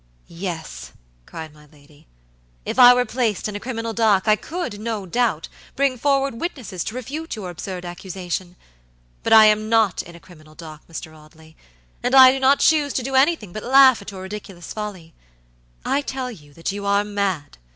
[0.25, 0.93] "Yes,"
[1.27, 2.07] cried my lady,
[2.65, 6.83] "if I were placed in a criminal dock I could, no doubt, bring forward witnesses
[6.85, 8.55] to refute your absurd accusation.
[9.21, 11.15] But I am not in a criminal dock, Mr.
[11.15, 11.55] Audley,
[12.01, 15.13] and I do not choose to do anything but laugh at your ridiculous folly.
[15.85, 17.57] I tell you that you are mad!